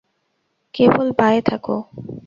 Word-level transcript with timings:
কেবল 0.73 1.07
বায়ে 1.19 1.41
থাক। 1.41 1.65